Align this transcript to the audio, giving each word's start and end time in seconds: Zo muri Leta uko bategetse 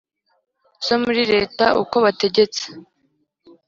Zo 0.85 0.95
muri 1.03 1.21
Leta 1.33 1.65
uko 1.81 1.95
bategetse 2.05 2.63